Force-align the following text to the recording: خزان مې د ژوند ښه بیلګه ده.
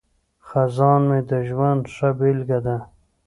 خزان 0.47 1.01
مې 1.09 1.19
د 1.29 1.31
ژوند 1.49 1.83
ښه 1.93 2.09
بیلګه 2.19 2.59
ده. 2.65 2.77